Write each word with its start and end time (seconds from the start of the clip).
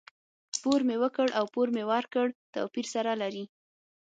پور 0.61 0.79
مي 0.87 0.95
ورکړ 1.01 1.27
او 1.39 1.45
پور 1.53 1.67
مې 1.75 1.83
ورکړ؛ 1.91 2.27
توپير 2.53 2.85
سره 2.95 3.11
لري. 3.21 3.45